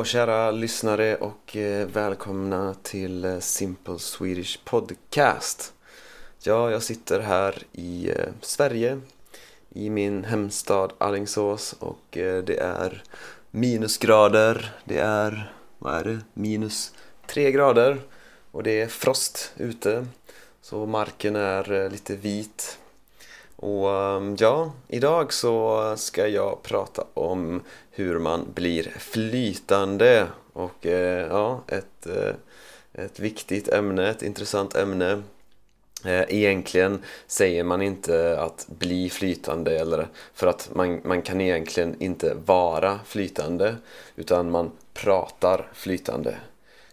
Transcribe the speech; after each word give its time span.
Hallå 0.00 0.06
kära 0.06 0.50
lyssnare 0.50 1.16
och 1.16 1.56
eh, 1.56 1.86
välkomna 1.86 2.74
till 2.82 3.24
eh, 3.24 3.38
Simple 3.38 3.98
Swedish 3.98 4.64
Podcast. 4.64 5.72
Ja, 6.42 6.70
jag 6.70 6.82
sitter 6.82 7.20
här 7.20 7.62
i 7.72 8.10
eh, 8.10 8.28
Sverige, 8.40 9.00
i 9.68 9.90
min 9.90 10.24
hemstad 10.24 10.92
Alingsås 10.98 11.74
och 11.78 12.00
det 12.10 12.58
är 12.58 13.02
minusgrader. 13.50 14.72
Det 14.84 14.98
är, 14.98 15.52
vad 15.78 15.94
är 15.94 16.04
det, 16.04 16.18
minus 16.34 16.94
tre 17.26 17.52
grader 17.52 18.00
och 18.50 18.62
det 18.62 18.80
är 18.80 18.86
frost 18.86 19.52
ute. 19.56 20.06
Så 20.62 20.86
marken 20.86 21.36
är 21.36 21.90
lite 21.90 22.16
vit 22.16 22.78
och 23.56 23.88
ja, 24.38 24.72
idag 24.88 25.32
så 25.32 25.94
ska 25.96 26.28
jag 26.28 26.62
prata 26.62 27.04
om 27.14 27.62
hur 28.00 28.18
man 28.18 28.52
blir 28.54 28.82
flytande. 28.98 30.26
Och 30.52 30.86
eh, 30.86 31.26
ja, 31.26 31.62
ett, 31.66 32.06
eh, 32.06 32.34
ett 33.04 33.20
viktigt 33.20 33.68
ämne, 33.68 34.10
ett 34.10 34.22
intressant 34.22 34.76
ämne. 34.76 35.22
Eh, 36.04 36.24
Egentligen 36.28 36.98
säger 37.26 37.64
man 37.64 37.82
inte 37.82 38.40
att 38.40 38.66
bli 38.68 39.10
flytande 39.10 39.78
eller 39.78 40.08
för 40.34 40.46
att 40.46 40.70
man, 40.74 41.00
man 41.04 41.22
kan 41.22 41.40
egentligen 41.40 41.96
inte 42.02 42.34
vara 42.44 43.00
flytande 43.04 43.76
utan 44.16 44.50
man 44.50 44.70
pratar 44.94 45.68
flytande. 45.74 46.34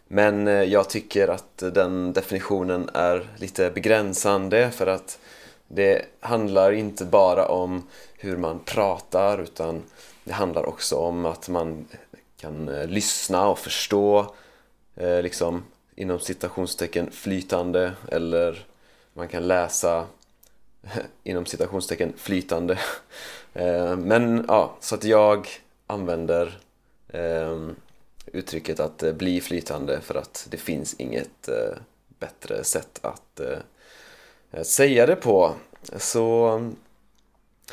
Men 0.08 0.48
eh, 0.48 0.64
jag 0.64 0.90
tycker 0.90 1.28
att 1.28 1.58
den 1.58 2.14
definitionen 2.14 2.90
är 2.94 3.28
lite 3.38 3.70
begränsande 3.72 4.72
för 4.72 4.88
att 4.88 5.20
det 5.68 6.06
handlar 6.20 6.72
inte 6.72 7.06
bara 7.06 7.48
om 7.48 7.88
hur 8.18 8.38
man 8.38 8.60
pratar 8.60 9.42
utan 9.42 9.84
det 10.28 10.34
handlar 10.34 10.66
också 10.66 10.96
om 10.96 11.26
att 11.26 11.50
man 11.50 11.86
kan 12.38 12.70
eh, 12.70 12.88
lyssna 12.88 13.48
och 13.48 13.60
förstå 13.60 14.36
eh, 14.96 15.22
liksom 15.22 15.64
inom 15.96 16.20
citationstecken 16.20 17.12
flytande 17.12 17.94
eller 18.08 18.66
man 19.14 19.28
kan 19.28 19.48
läsa 19.48 20.06
inom 21.24 21.46
citationstecken 21.46 22.14
flytande 22.18 22.80
eh, 23.54 23.96
men 23.96 24.46
ja, 24.48 24.76
så 24.80 24.96
att 24.96 25.04
jag 25.04 25.48
använder 25.88 26.60
eh, 27.08 27.58
uttrycket 28.26 28.80
att 28.80 29.04
eh, 29.04 29.14
bli 29.14 29.42
flytande 29.42 30.02
för 30.02 30.16
att 30.16 30.48
det 30.50 30.58
finns 30.58 30.94
inget 30.94 31.48
eh, 31.48 31.78
bättre 32.20 32.64
sätt 32.64 33.00
att 33.02 33.42
Eh, 34.52 34.64
säga 34.64 35.06
det 35.06 35.16
på. 35.16 35.54
Så, 35.96 36.62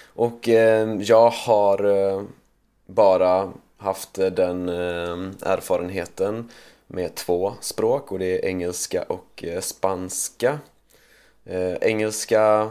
och 0.05 0.49
eh, 0.49 0.95
jag 1.01 1.31
har 1.31 1.85
eh, 1.85 2.23
bara 2.87 3.53
haft 3.77 4.15
den 4.15 4.69
eh, 4.69 5.51
erfarenheten 5.53 6.51
med 6.87 7.15
två 7.15 7.55
språk 7.61 8.13
och 8.13 8.19
det 8.19 8.39
är 8.39 8.45
engelska 8.45 9.03
och 9.03 9.45
eh, 9.45 9.61
spanska. 9.61 10.59
Eh, 11.45 11.75
engelska 11.75 12.71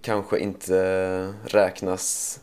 kanske 0.00 0.38
inte 0.38 1.34
räknas 1.44 2.40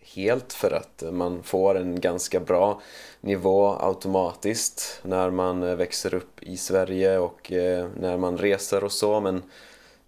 helt 0.00 0.52
för 0.52 0.70
att 0.70 1.02
man 1.12 1.42
får 1.42 1.74
en 1.74 2.00
ganska 2.00 2.40
bra 2.40 2.80
nivå 3.20 3.76
automatiskt 3.80 5.00
när 5.02 5.30
man 5.30 5.76
växer 5.76 6.14
upp 6.14 6.42
i 6.42 6.56
Sverige 6.56 7.18
och 7.18 7.52
när 7.96 8.16
man 8.16 8.38
reser 8.38 8.84
och 8.84 8.92
så 8.92 9.20
men 9.20 9.42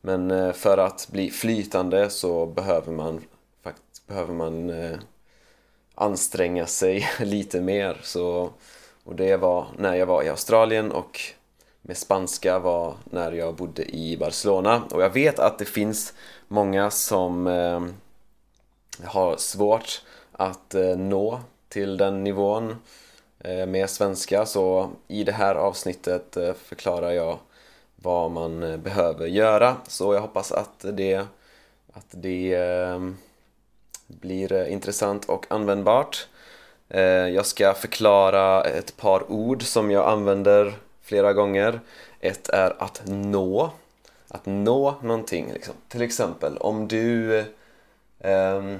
men 0.00 0.54
för 0.54 0.78
att 0.78 1.08
bli 1.10 1.30
flytande 1.30 2.10
så 2.10 2.46
behöver 2.46 2.92
man, 2.92 3.24
faktiskt, 3.62 4.06
behöver 4.06 4.34
man 4.34 4.70
anstränga 5.94 6.66
sig 6.66 7.08
lite 7.20 7.60
mer. 7.60 8.00
Så, 8.02 8.50
och 9.04 9.14
det 9.14 9.36
var 9.36 9.66
när 9.78 9.94
jag 9.94 10.06
var 10.06 10.22
i 10.22 10.28
Australien 10.28 10.92
och 10.92 11.20
med 11.82 11.96
spanska 11.96 12.58
var 12.58 12.94
när 13.04 13.32
jag 13.32 13.54
bodde 13.54 13.96
i 13.96 14.16
Barcelona. 14.16 14.82
Och 14.90 15.02
jag 15.02 15.10
vet 15.10 15.38
att 15.38 15.58
det 15.58 15.64
finns 15.64 16.14
många 16.48 16.90
som 16.90 17.46
eh, 17.46 17.82
har 19.04 19.36
svårt 19.36 20.02
att 20.32 20.74
eh, 20.74 20.96
nå 20.96 21.40
till 21.68 21.96
den 21.96 22.24
nivån 22.24 22.76
eh, 23.38 23.66
med 23.66 23.90
svenska. 23.90 24.46
Så 24.46 24.90
i 25.08 25.24
det 25.24 25.32
här 25.32 25.54
avsnittet 25.54 26.36
eh, 26.36 26.54
förklarar 26.54 27.10
jag 27.10 27.38
vad 27.96 28.30
man 28.30 28.62
eh, 28.62 28.76
behöver 28.76 29.26
göra. 29.26 29.76
Så 29.88 30.14
jag 30.14 30.20
hoppas 30.20 30.52
att 30.52 30.84
det, 30.92 31.26
att 31.92 32.06
det 32.10 32.54
eh, 32.54 33.00
blir 34.06 34.52
eh, 34.52 34.72
intressant 34.72 35.24
och 35.24 35.46
användbart. 35.50 36.26
Eh, 36.88 37.02
jag 37.02 37.46
ska 37.46 37.74
förklara 37.74 38.64
ett 38.64 38.96
par 38.96 39.32
ord 39.32 39.62
som 39.62 39.90
jag 39.90 40.08
använder 40.08 40.74
flera 41.02 41.32
gånger. 41.32 41.80
Ett 42.20 42.48
är 42.48 42.82
att 42.82 43.02
nå. 43.06 43.70
Att 44.28 44.46
nå 44.46 44.94
någonting. 45.02 45.52
Liksom. 45.52 45.74
Till 45.88 46.02
exempel 46.02 46.56
om 46.56 46.88
du, 46.88 47.38
um, 48.18 48.78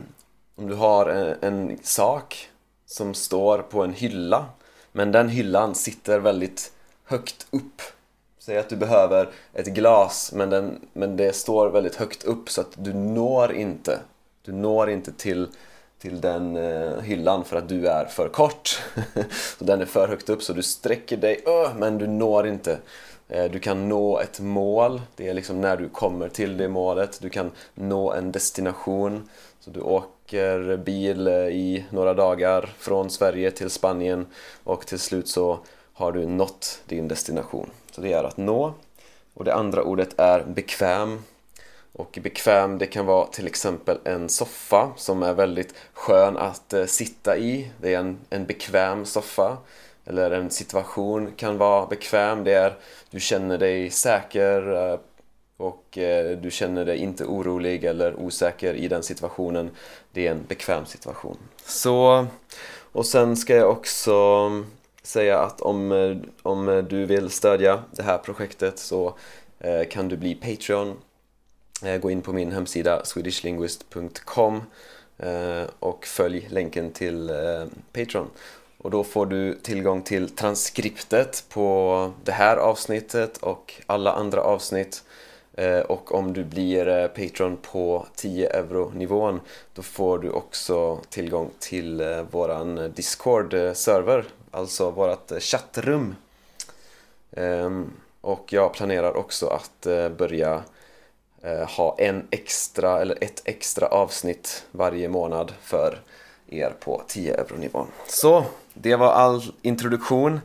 om 0.54 0.68
du 0.68 0.74
har 0.74 1.06
en, 1.06 1.36
en, 1.40 1.78
sak 1.82 2.48
som 2.86 3.14
står 3.14 3.58
på 3.58 3.82
en 3.82 3.92
hylla 3.92 4.46
men 4.92 5.12
den 5.12 5.28
hyllan 5.28 5.74
sitter 5.74 6.18
väldigt 6.18 6.72
högt 7.04 7.46
upp 7.50 7.82
Säg 8.38 8.58
att 8.58 8.68
du 8.68 8.76
behöver 8.76 9.28
ett 9.52 9.66
glas 9.66 10.32
men, 10.34 10.50
den, 10.50 10.80
men 10.92 11.16
det 11.16 11.36
står 11.36 11.70
väldigt 11.70 11.96
högt 11.96 12.24
upp 12.24 12.50
så 12.50 12.60
att 12.60 12.72
du 12.76 12.94
når 12.94 13.52
inte 13.52 14.00
du 14.44 14.52
når 14.52 14.90
inte 14.90 15.12
till, 15.12 15.48
till 15.98 16.20
den 16.20 16.56
eh, 16.56 17.00
hyllan 17.00 17.44
för 17.44 17.56
att 17.56 17.68
du 17.68 17.86
är 17.86 18.04
för 18.04 18.28
kort 18.28 18.82
så 19.58 19.64
Den 19.64 19.80
är 19.80 19.86
för 19.86 20.08
högt 20.08 20.28
upp 20.28 20.42
så 20.42 20.52
du 20.52 20.62
sträcker 20.62 21.16
dig 21.16 21.40
öh, 21.46 21.70
men 21.76 21.98
du 21.98 22.06
når 22.06 22.46
inte 22.46 22.78
eh, 23.28 23.50
Du 23.50 23.58
kan 23.58 23.88
nå 23.88 24.20
ett 24.20 24.40
mål, 24.40 25.02
det 25.16 25.28
är 25.28 25.34
liksom 25.34 25.60
när 25.60 25.76
du 25.76 25.88
kommer 25.88 26.28
till 26.28 26.56
det 26.56 26.68
målet 26.68 27.20
Du 27.20 27.28
kan 27.28 27.50
nå 27.74 28.12
en 28.12 28.32
destination 28.32 29.28
Så 29.60 29.70
du 29.70 29.80
åker 29.80 30.76
bil 30.76 31.26
eh, 31.26 31.34
i 31.34 31.84
några 31.90 32.14
dagar 32.14 32.72
från 32.78 33.10
Sverige 33.10 33.50
till 33.50 33.70
Spanien 33.70 34.26
och 34.64 34.86
till 34.86 34.98
slut 34.98 35.28
så 35.28 35.58
har 35.94 36.12
du 36.12 36.26
nått 36.26 36.82
din 36.86 37.08
destination. 37.08 37.70
Så 37.90 38.00
det 38.00 38.12
är 38.12 38.24
att 38.24 38.36
nå. 38.36 38.74
Och 39.34 39.44
det 39.44 39.54
andra 39.54 39.82
ordet 39.82 40.20
är 40.20 40.44
bekväm. 40.44 41.22
Och 41.96 42.18
bekväm 42.22 42.78
det 42.78 42.86
kan 42.86 43.06
vara 43.06 43.26
till 43.26 43.46
exempel 43.46 43.98
en 44.04 44.28
soffa 44.28 44.92
som 44.96 45.22
är 45.22 45.34
väldigt 45.34 45.74
skön 45.92 46.36
att 46.36 46.72
eh, 46.72 46.84
sitta 46.84 47.36
i. 47.36 47.70
Det 47.80 47.94
är 47.94 47.98
en, 47.98 48.18
en 48.30 48.46
bekväm 48.46 49.04
soffa. 49.04 49.56
Eller 50.04 50.30
en 50.30 50.50
situation 50.50 51.32
kan 51.36 51.58
vara 51.58 51.86
bekväm. 51.86 52.44
Det 52.44 52.52
är 52.52 52.76
du 53.10 53.20
känner 53.20 53.58
dig 53.58 53.90
säker 53.90 54.90
eh, 54.92 54.98
och 55.56 55.98
eh, 55.98 56.38
du 56.38 56.50
känner 56.50 56.84
dig 56.84 56.98
inte 56.98 57.24
orolig 57.24 57.84
eller 57.84 58.20
osäker 58.20 58.74
i 58.74 58.88
den 58.88 59.02
situationen. 59.02 59.70
Det 60.12 60.26
är 60.26 60.30
en 60.30 60.44
bekväm 60.48 60.86
situation. 60.86 61.36
Så, 61.64 62.26
och 62.92 63.06
sen 63.06 63.36
ska 63.36 63.56
jag 63.56 63.70
också 63.70 64.50
säga 65.02 65.38
att 65.38 65.60
om, 65.60 66.22
om 66.42 66.86
du 66.90 67.06
vill 67.06 67.30
stödja 67.30 67.82
det 67.90 68.02
här 68.02 68.18
projektet 68.18 68.78
så 68.78 69.14
kan 69.90 70.08
du 70.08 70.16
bli 70.16 70.34
Patreon. 70.34 70.96
Eh, 71.82 72.00
gå 72.00 72.10
in 72.10 72.22
på 72.22 72.32
min 72.32 72.52
hemsida 72.52 73.04
swedishlinguist.com 73.04 74.62
eh, 75.18 75.62
och 75.78 76.06
följ 76.06 76.48
länken 76.50 76.90
till 76.90 77.30
eh, 77.30 77.64
Patreon. 77.92 78.30
Och 78.78 78.90
då 78.90 79.04
får 79.04 79.26
du 79.26 79.54
tillgång 79.54 80.02
till 80.02 80.28
transkriptet 80.30 81.44
på 81.48 82.12
det 82.24 82.32
här 82.32 82.56
avsnittet 82.56 83.36
och 83.36 83.74
alla 83.86 84.12
andra 84.12 84.40
avsnitt. 84.40 85.04
Och 85.86 86.14
om 86.14 86.32
du 86.32 86.44
blir 86.44 87.08
Patreon 87.08 87.56
på 87.56 88.06
10 88.14 88.48
euro 88.48 88.92
nivån 88.94 89.40
då 89.74 89.82
får 89.82 90.18
du 90.18 90.30
också 90.30 91.00
tillgång 91.08 91.50
till 91.58 92.24
våran 92.30 92.92
Discord-server 92.94 94.24
alltså 94.50 94.90
vårt 94.90 95.42
chattrum. 95.42 96.16
Ehm, 97.32 97.92
och 98.20 98.52
jag 98.52 98.74
planerar 98.74 99.16
också 99.16 99.46
att 99.46 99.86
börja 100.16 100.62
Eh, 101.44 101.68
ha 101.68 101.96
en 101.98 102.26
extra, 102.30 103.00
eller 103.00 103.24
ett 103.24 103.42
extra 103.44 103.86
avsnitt 103.86 104.66
varje 104.70 105.08
månad 105.08 105.52
för 105.62 105.98
er 106.48 106.70
på 106.80 107.02
10 107.08 107.34
euro 107.34 107.56
nivån. 107.56 107.86
Så, 108.08 108.44
det 108.74 108.96
var 108.96 109.12
all 109.12 109.42
introduktion. 109.62 110.40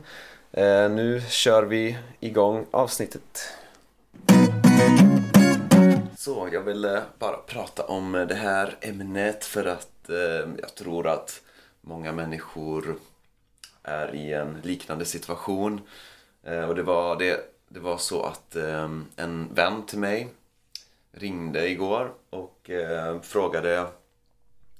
Eh, 0.52 0.90
nu 0.90 1.22
kör 1.28 1.62
vi 1.62 1.98
igång 2.20 2.66
avsnittet. 2.70 3.48
Så, 6.18 6.48
jag 6.52 6.60
ville 6.60 6.96
eh, 6.96 7.02
bara 7.18 7.36
prata 7.36 7.84
om 7.84 8.12
det 8.12 8.34
här 8.34 8.76
ämnet 8.80 9.44
för 9.44 9.64
att 9.64 9.86
jag 10.58 10.74
tror 10.74 11.06
att 11.06 11.40
många 11.80 12.12
människor 12.12 12.96
är 13.82 14.14
i 14.14 14.32
en 14.32 14.60
liknande 14.62 15.04
situation. 15.04 15.80
Och 16.68 16.74
det 16.74 16.82
var, 16.82 17.16
det, 17.16 17.40
det 17.68 17.80
var 17.80 17.98
så 17.98 18.22
att 18.22 18.56
en 19.16 19.48
vän 19.54 19.86
till 19.86 19.98
mig 19.98 20.28
ringde 21.12 21.68
igår 21.68 22.14
och 22.30 22.70
eh, 22.70 23.20
frågade 23.20 23.78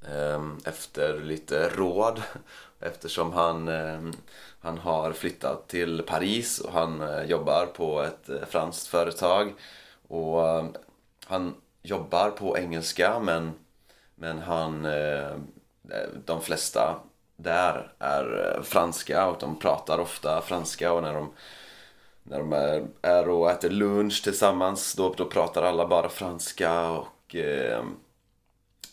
eh, 0.09 0.43
efter 0.65 1.21
lite 1.21 1.69
råd 1.69 2.23
eftersom 2.81 3.33
han, 3.33 3.69
ehm, 3.69 4.13
han 4.61 4.79
har 4.79 5.13
flyttat 5.13 5.69
till 5.69 6.03
Paris 6.03 6.61
och 6.61 6.73
han 6.73 7.01
eh, 7.01 7.23
jobbar 7.23 7.67
på 7.67 8.03
ett 8.03 8.29
eh, 8.29 8.45
franskt 8.49 8.87
företag. 8.87 9.53
Och 10.09 10.49
eh, 10.49 10.65
han 11.27 11.55
jobbar 11.83 12.31
på 12.31 12.59
engelska 12.59 13.19
men, 13.19 13.53
men 14.15 14.39
han, 14.39 14.87
de 16.25 16.43
flesta 16.43 17.01
där 17.37 17.93
är 17.99 18.61
franska 18.63 19.27
och 19.27 19.37
de 19.41 19.59
pratar 19.59 19.99
ofta 19.99 20.41
franska 20.41 20.93
och 20.93 21.03
när 21.03 21.15
de 21.15 21.33
när 22.31 22.39
de 22.39 22.53
är, 22.53 22.87
är 23.03 23.29
och 23.29 23.51
äter 23.51 23.71
lunch 23.71 24.25
tillsammans 24.25 24.95
då, 24.95 25.15
då 25.17 25.25
pratar 25.25 25.63
alla 25.63 25.87
bara 25.87 26.09
franska 26.09 26.91
och 26.91 27.37
eh, 27.37 27.83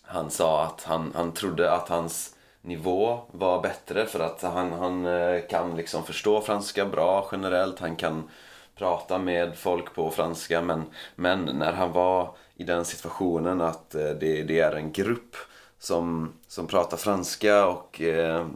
han 0.01 0.29
sa 0.31 0.63
att 0.63 0.83
han, 0.83 1.11
han 1.15 1.31
trodde 1.31 1.71
att 1.71 1.89
hans 1.89 2.35
nivå 2.61 3.19
var 3.31 3.61
bättre 3.61 4.05
för 4.05 4.19
att 4.19 4.41
han, 4.41 4.71
han 4.71 5.05
eh, 5.05 5.41
kan 5.49 5.75
liksom 5.75 6.03
förstå 6.03 6.41
franska 6.41 6.85
bra 6.85 7.29
generellt. 7.31 7.79
Han 7.79 7.95
kan 7.95 8.29
prata 8.75 9.17
med 9.17 9.57
folk 9.57 9.95
på 9.95 10.11
franska 10.11 10.61
men, 10.61 10.83
men 11.15 11.39
när 11.45 11.73
han 11.73 11.91
var 11.91 12.35
i 12.55 12.63
den 12.63 12.85
situationen 12.85 13.61
att 13.61 13.95
eh, 13.95 14.09
det, 14.09 14.43
det 14.43 14.59
är 14.59 14.75
en 14.75 14.91
grupp 14.91 15.35
som, 15.79 16.33
som 16.47 16.67
pratar 16.67 16.97
franska 16.97 17.67
och 17.67 18.01
eh, 18.01 18.47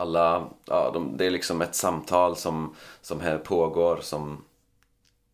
alla, 0.00 0.48
ja, 0.64 0.90
de, 0.94 1.16
det 1.16 1.26
är 1.26 1.30
liksom 1.30 1.62
ett 1.62 1.74
samtal 1.74 2.36
som, 2.36 2.74
som 3.00 3.20
här 3.20 3.38
pågår 3.38 3.98
som, 4.02 4.44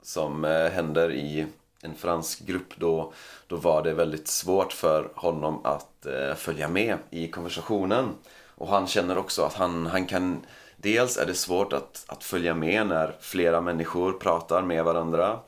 som 0.03 0.45
eh, 0.45 0.71
händer 0.71 1.13
i 1.13 1.47
en 1.83 1.95
fransk 1.95 2.47
grupp. 2.47 2.77
Då, 2.77 3.13
då 3.47 3.57
var 3.57 3.83
det 3.83 3.95
väldigt 3.95 4.29
svårt 4.29 4.73
för 4.73 5.11
honom 5.15 5.61
att 5.65 6.07
eh, 6.07 6.35
följa 6.35 6.69
med 6.69 6.99
i 7.11 7.29
konversationen. 7.29 8.09
Och 8.55 8.69
han 8.69 8.87
känner 8.87 9.19
också 9.19 9.43
att 9.43 9.55
han, 9.55 9.87
han 9.87 10.07
kan 10.07 10.41
Dels 10.77 11.17
är 11.17 11.27
det 11.27 11.35
svårt 11.35 11.73
att, 11.73 12.05
att 12.07 12.25
följa 12.25 12.55
med 12.55 12.87
när 12.87 13.17
flera 13.21 13.61
människor 13.61 14.13
pratar 14.13 14.63
med 14.63 14.85
varandra. 14.85 15.41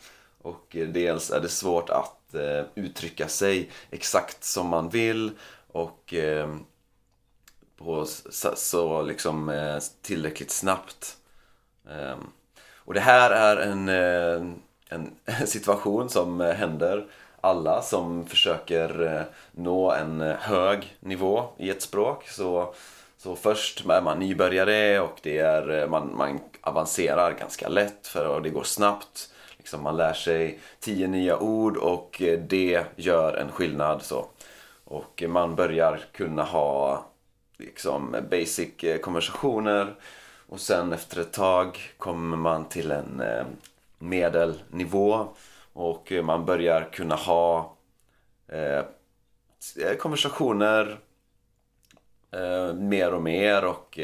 Och 0.42 0.76
eh, 0.76 0.88
dels 0.88 1.30
är 1.30 1.40
det 1.40 1.48
svårt 1.48 1.90
att 1.90 2.34
eh, 2.34 2.64
uttrycka 2.74 3.28
sig 3.28 3.70
exakt 3.90 4.44
som 4.44 4.68
man 4.68 4.88
vill. 4.88 5.30
Och 5.72 6.14
eh, 6.14 6.56
på 7.78 8.04
så, 8.30 8.52
så 8.56 9.02
liksom 9.02 9.48
eh, 9.48 9.78
tillräckligt 10.02 10.50
snabbt. 10.50 11.16
Eh, 11.90 12.16
och 12.74 12.94
det 12.94 13.00
här 13.00 13.30
är 13.30 13.56
en, 13.56 13.88
eh, 13.88 14.52
en 14.88 15.10
situation 15.46 16.08
som 16.08 16.40
händer 16.40 17.06
alla 17.40 17.82
som 17.82 18.26
försöker 18.26 19.14
eh, 19.14 19.22
nå 19.52 19.92
en 19.92 20.20
hög 20.20 20.96
nivå 21.00 21.44
i 21.56 21.70
ett 21.70 21.82
språk. 21.82 22.28
Så, 22.28 22.74
så 23.18 23.36
först 23.36 23.86
är 23.86 24.02
man 24.02 24.18
nybörjare 24.18 25.00
och 25.00 25.18
det 25.22 25.38
är, 25.38 25.82
eh, 25.82 25.88
man, 25.88 26.16
man 26.16 26.40
avancerar 26.60 27.32
ganska 27.32 27.68
lätt 27.68 28.06
för 28.06 28.40
det 28.40 28.50
går 28.50 28.62
snabbt. 28.62 29.30
Liksom 29.56 29.82
man 29.82 29.96
lär 29.96 30.12
sig 30.12 30.60
tio 30.80 31.06
nya 31.06 31.38
ord 31.38 31.76
och 31.76 32.22
eh, 32.22 32.38
det 32.38 32.84
gör 32.96 33.34
en 33.34 33.52
skillnad. 33.52 34.02
Så. 34.02 34.26
Och 34.84 35.24
man 35.28 35.54
börjar 35.54 36.00
kunna 36.12 36.42
ha 36.42 37.04
liksom 37.58 38.16
basic 38.30 38.84
eh, 38.84 38.98
konversationer. 38.98 39.94
Och 40.48 40.60
sen 40.60 40.92
efter 40.92 41.20
ett 41.20 41.32
tag 41.32 41.78
kommer 41.96 42.36
man 42.36 42.68
till 42.68 42.90
en 42.90 43.20
eh, 43.20 43.46
medelnivå. 43.98 45.28
Och 45.72 46.12
eh, 46.12 46.24
man 46.24 46.44
börjar 46.44 46.88
kunna 46.92 47.14
ha 47.14 47.76
eh, 48.48 48.82
konversationer 49.98 50.98
mer 52.74 53.14
och 53.14 53.22
mer. 53.22 53.64
Och 53.64 53.98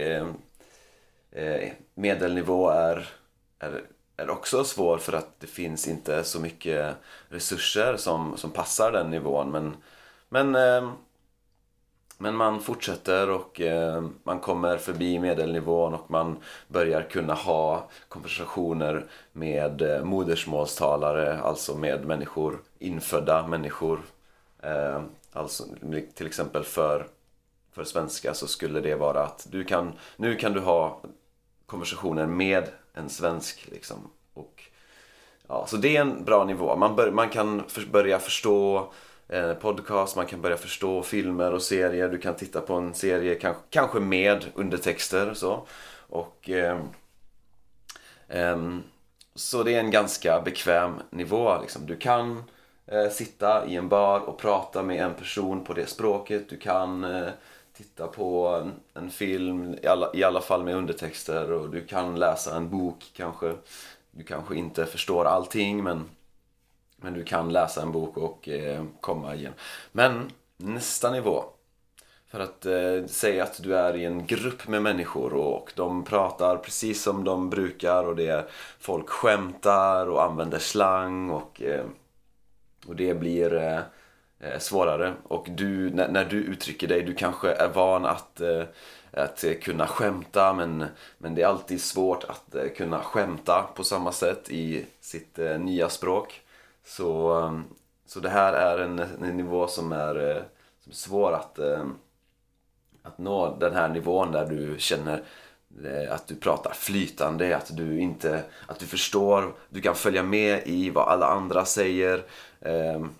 medelnivå 1.95 2.71
är, 2.71 3.09
är, 3.59 3.83
är 4.17 4.31
också 4.31 4.65
svår 4.65 4.99
för 4.99 5.13
att 5.13 5.41
det 5.41 5.47
finns 5.47 5.89
inte 5.89 6.25
så 6.25 6.41
mycket 6.41 6.95
resurser 7.29 7.97
som, 7.97 8.37
som 8.37 8.51
passar 8.51 8.93
den 8.93 9.11
nivån. 9.11 9.51
Men, 9.51 9.77
men 10.29 10.93
men 12.19 12.37
man 12.37 12.61
fortsätter 12.61 13.31
och 13.31 13.61
eh, 13.61 14.05
man 14.23 14.41
kommer 14.41 14.79
förbi 14.79 15.19
medelnivån 15.19 15.95
och 15.95 16.11
man 16.11 16.37
börjar 16.69 17.03
kunna 17.03 17.35
ha 17.35 17.89
konversationer 18.09 19.07
med 19.33 19.83
eh, 19.83 20.05
modersmålstalare, 20.05 21.39
alltså 21.39 21.75
med 21.75 22.05
människor, 22.05 22.59
infödda 22.79 23.47
människor. 23.47 24.01
Eh, 24.63 25.03
alltså 25.33 25.65
till 26.15 26.27
exempel 26.27 26.65
för, 26.65 27.07
för 27.73 27.85
svenska 27.85 28.35
så 28.35 28.47
skulle 28.47 28.81
det 28.81 28.95
vara 28.95 29.23
att 29.23 29.47
du 29.51 29.65
kan, 29.65 29.93
nu 30.17 30.37
kan 30.37 30.53
du 30.53 30.61
ha 30.61 31.01
konversationer 31.67 32.27
med 32.27 32.69
en 32.95 33.09
svensk 33.09 33.69
liksom. 33.71 34.11
Och, 34.35 34.63
ja, 35.49 35.67
så 35.67 35.77
det 35.77 35.97
är 35.97 36.01
en 36.01 36.25
bra 36.25 36.45
nivå. 36.45 36.77
Man, 36.77 36.97
bör, 36.97 37.11
man 37.11 37.29
kan 37.29 37.63
för, 37.69 37.87
börja 37.87 38.19
förstå 38.19 38.93
Eh, 39.29 39.55
podcast, 39.55 40.17
man 40.17 40.27
kan 40.27 40.41
börja 40.41 40.57
förstå 40.57 41.03
filmer 41.03 41.53
och 41.53 41.63
serier. 41.63 42.09
Du 42.09 42.19
kan 42.19 42.35
titta 42.35 42.61
på 42.61 42.75
en 42.75 42.95
serie 42.95 43.35
kanske, 43.35 43.63
kanske 43.71 44.01
med 44.01 44.45
undertexter 44.55 45.35
så. 45.35 45.67
Och, 46.09 46.51
eh, 46.51 46.81
eh, 48.29 48.59
så 49.35 49.63
det 49.63 49.75
är 49.75 49.81
en 49.81 49.91
ganska 49.91 50.41
bekväm 50.41 50.95
nivå. 51.11 51.61
Liksom. 51.61 51.87
Du 51.87 51.97
kan 51.97 52.45
eh, 52.87 53.09
sitta 53.09 53.67
i 53.67 53.77
en 53.77 53.89
bar 53.89 54.21
och 54.21 54.39
prata 54.39 54.83
med 54.83 55.05
en 55.05 55.15
person 55.15 55.65
på 55.65 55.73
det 55.73 55.87
språket. 55.87 56.49
Du 56.49 56.57
kan 56.57 57.05
eh, 57.05 57.29
titta 57.77 58.07
på 58.07 58.49
en, 58.49 58.73
en 58.95 59.11
film, 59.11 59.75
i 59.83 59.87
alla, 59.87 60.11
i 60.15 60.25
alla 60.25 60.41
fall 60.41 60.65
med 60.65 60.77
undertexter. 60.77 61.53
Och 61.53 61.71
du 61.71 61.87
kan 61.87 62.19
läsa 62.19 62.57
en 62.57 62.71
bok 62.71 63.11
kanske. 63.17 63.55
Du 64.11 64.25
kanske 64.25 64.57
inte 64.57 64.87
förstår 64.87 65.25
allting 65.25 65.85
men 65.85 66.09
men 67.05 67.15
du 67.15 67.25
kan 67.25 67.53
läsa 67.53 67.83
en 67.83 67.93
bok 67.93 68.17
och 68.17 68.49
eh, 68.49 68.85
komma 69.01 69.35
igen. 69.35 69.53
Men 69.93 70.31
nästa 70.57 71.11
nivå. 71.11 71.45
För 72.31 72.41
att 72.41 72.67
eh, 72.67 73.07
säga 73.07 73.43
att 73.43 73.63
du 73.63 73.77
är 73.77 73.97
i 73.97 74.05
en 74.05 74.27
grupp 74.27 74.69
med 74.69 74.83
människor 74.83 75.35
och 75.35 75.73
de 75.75 76.05
pratar 76.05 76.57
precis 76.57 77.03
som 77.03 77.25
de 77.25 77.51
brukar 77.51 78.05
och 78.05 78.17
det 78.17 78.29
är, 78.29 78.45
folk 78.79 79.09
skämtar 79.09 80.07
och 80.07 80.23
använder 80.23 80.59
slang 80.59 81.31
och, 81.31 81.63
eh, 81.63 81.85
och 82.87 82.97
det 82.97 83.15
blir 83.15 83.55
eh, 83.55 83.81
eh 84.41 84.59
svårare. 84.59 85.15
Och 85.23 85.47
du, 85.51 85.91
när, 85.91 86.09
när, 86.09 86.25
du 86.25 86.37
uttrycker 86.37 86.89
dig, 86.89 87.03
du 87.03 87.15
kanske 87.15 87.53
är 87.53 87.69
van 87.69 88.05
att 88.05 88.41
eh, 88.41 88.65
att 89.17 89.45
kunna 89.63 89.87
skämta 89.87 90.53
men, 90.53 90.87
men 91.19 91.35
det 91.35 91.43
är 91.43 91.47
alltid 91.47 91.81
svårt 91.81 92.25
att 92.25 92.55
eh, 92.55 92.69
kunna 92.77 93.03
skämta 93.03 93.63
på 93.75 93.85
samma 93.85 94.13
sätt 94.13 94.51
i 94.51 94.85
sitt 95.01 95.39
eh, 95.39 95.59
nya 95.59 95.89
språk. 95.89 96.44
Så, 96.85 97.33
ehm, 97.33 97.65
så 98.07 98.21
det 98.21 98.29
här 98.29 98.53
är 98.53 98.79
en, 98.79 98.99
en 98.99 99.37
nivå 99.37 99.67
som 99.67 99.93
är, 99.93 100.31
eh, 100.31 100.43
som 100.81 100.91
är 100.91 100.97
svår 100.97 101.33
att, 101.33 101.59
ehm, 101.59 101.95
att 103.03 103.19
nå. 103.19 103.57
Den 103.61 103.75
här 103.75 103.89
nivån 103.89 104.33
där 104.33 104.47
du 104.47 104.77
känner 104.79 105.23
eh, 105.85 106.13
att 106.15 106.27
du 106.27 106.37
pratar 106.37 106.73
flytande, 106.73 107.57
att 107.57 107.77
du 107.77 108.01
inte 108.01 108.43
att 108.67 108.79
du 108.79 108.87
förstår, 108.87 109.55
du 109.69 109.81
kan 109.81 109.95
följa 109.95 110.23
med 110.23 110.63
i 110.67 110.91
vad 110.91 111.09
alla 111.09 111.27
andra 111.27 111.65
säger. 111.65 112.25
Ehm, 112.61 113.11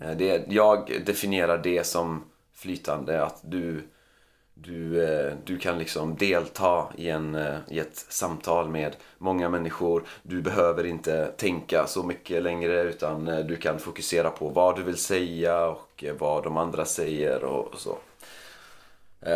eh, 0.00 0.16
det, 0.16 0.44
jag 0.48 1.02
definierar 1.06 1.58
det 1.58 1.86
som 1.86 2.24
flytande, 2.54 3.24
att 3.24 3.40
du 3.42 3.88
du, 4.62 5.04
eh, 5.04 5.34
du 5.44 5.58
kan 5.58 5.78
liksom 5.78 6.16
delta 6.16 6.86
i, 6.96 7.10
en, 7.10 7.34
eh, 7.34 7.56
i 7.68 7.78
ett 7.78 8.06
samtal 8.08 8.68
med 8.68 8.96
många 9.18 9.48
människor. 9.48 10.04
Du 10.22 10.42
behöver 10.42 10.86
inte 10.86 11.26
tänka 11.26 11.86
så 11.86 12.02
mycket 12.02 12.42
längre 12.42 12.82
utan 12.82 13.28
eh, 13.28 13.38
du 13.38 13.56
kan 13.56 13.78
fokusera 13.78 14.30
på 14.30 14.48
vad 14.48 14.76
du 14.76 14.82
vill 14.82 14.96
säga 14.96 15.66
och 15.66 16.04
vad 16.18 16.44
de 16.44 16.56
andra 16.56 16.84
säger 16.84 17.44
och 17.44 17.74
så. 17.76 17.98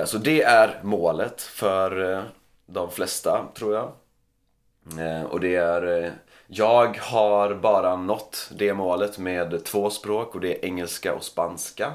Så 0.06 0.18
det 0.18 0.42
är 0.42 0.80
målet 0.82 1.42
för 1.42 2.22
de 2.66 2.90
flesta 2.90 3.46
tror 3.54 3.74
jag. 3.74 3.92
Och 5.30 5.40
det 5.40 5.56
är 5.56 6.12
jag 6.46 6.98
har 6.98 7.54
bara 7.54 7.96
nått 7.96 8.50
det 8.56 8.74
målet 8.74 9.18
med 9.18 9.64
två 9.64 9.90
språk 9.90 10.34
och 10.34 10.40
det 10.40 10.54
är 10.54 10.64
engelska 10.64 11.14
och 11.14 11.24
spanska. 11.24 11.92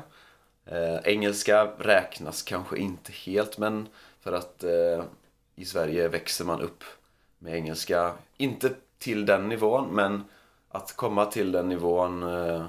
Eh, 0.72 1.00
engelska 1.04 1.72
räknas 1.78 2.42
kanske 2.42 2.78
inte 2.78 3.12
helt 3.12 3.58
men 3.58 3.88
för 4.20 4.34
att 4.34 4.64
eh, 4.64 5.04
i 5.56 5.66
Sverige 5.66 6.08
växer 6.08 6.46
man 6.46 6.62
upp 6.62 6.84
med 7.40 7.56
engelska. 7.56 8.14
Inte 8.38 8.70
till 8.98 9.26
den 9.26 9.50
nivån 9.50 9.90
men 9.92 10.24
att 10.70 10.96
komma 10.96 11.26
till 11.26 11.52
den 11.52 11.70
nivån 11.70 12.24
eh, 12.24 12.66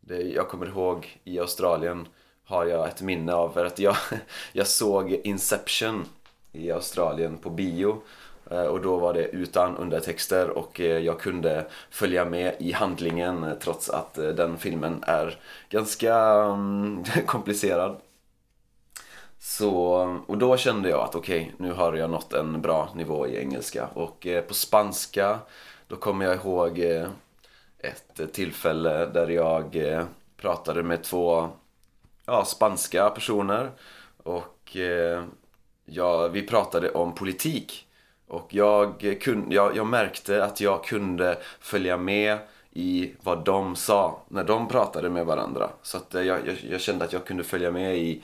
det 0.00 0.22
jag 0.22 0.48
kommer 0.48 0.66
ihåg 0.66 1.20
i 1.24 1.38
Australien 1.38 2.08
har 2.44 2.66
jag 2.66 2.88
ett 2.88 3.02
minne 3.02 3.32
av 3.32 3.50
för 3.50 3.64
att 3.64 3.78
jag, 3.78 3.96
jag 4.52 4.66
såg 4.66 5.10
Inception 5.10 6.04
i 6.52 6.70
Australien 6.70 7.38
på 7.38 7.50
bio 7.50 8.02
Eh, 8.50 8.62
och 8.64 8.80
då 8.80 8.96
var 8.96 9.14
det 9.14 9.24
utan 9.24 9.76
undertexter 9.76 10.50
och 10.50 10.80
eh, 10.80 10.98
jag 10.98 11.20
kunde 11.20 11.66
följa 11.90 12.24
med 12.24 12.54
i 12.58 12.72
handlingen 12.72 13.44
eh, 13.44 13.54
trots 13.54 13.90
att 13.90 14.14
den 14.14 14.58
filmen 14.58 15.04
är 15.06 15.38
ganska 15.68 16.14
mm, 16.14 17.04
komplicerad. 17.26 18.00
Så, 19.38 19.74
och 20.26 20.38
då 20.38 20.56
kände 20.56 20.88
jag 20.88 21.00
att 21.00 21.14
okej, 21.14 21.52
okay, 21.54 21.66
nu 21.68 21.72
har 21.74 21.94
jag 21.94 22.10
nått 22.10 22.32
en 22.32 22.60
bra 22.60 22.88
nivå 22.94 23.26
i 23.26 23.36
engelska. 23.36 23.86
Och 23.94 24.26
på 24.48 24.54
spanska, 24.54 25.38
då 25.88 25.96
kommer 25.96 26.24
jag 26.24 26.34
ihåg 26.34 26.78
ett 27.78 28.32
tillfälle 28.32 29.06
där 29.06 29.28
jag 29.28 29.76
pratade 30.36 30.82
med 30.82 31.02
två 31.02 31.48
ja, 32.26 32.44
spanska 32.44 33.10
personer. 33.10 33.70
Och 34.22 34.76
ja, 35.84 36.28
vi 36.28 36.42
pratade 36.42 36.90
om 36.90 37.14
politik. 37.14 37.89
Och 38.30 38.54
jag, 38.54 39.18
kunde, 39.20 39.54
jag, 39.54 39.76
jag 39.76 39.86
märkte 39.86 40.44
att 40.44 40.60
jag 40.60 40.84
kunde 40.84 41.38
följa 41.60 41.96
med 41.96 42.38
i 42.72 43.14
vad 43.22 43.44
de 43.44 43.76
sa 43.76 44.22
när 44.28 44.44
de 44.44 44.68
pratade 44.68 45.10
med 45.10 45.26
varandra. 45.26 45.70
Så 45.82 45.96
att 45.96 46.14
eh, 46.14 46.22
jag, 46.22 46.46
jag, 46.46 46.56
jag, 46.70 46.80
kände 46.80 47.04
att 47.04 47.12
jag 47.12 47.24
kunde 47.24 47.44
följa 47.44 47.70
med 47.70 47.98
i, 47.98 48.22